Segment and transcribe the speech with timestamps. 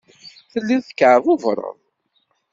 [0.51, 1.77] Telliḍ tekkeɛbubreḍ.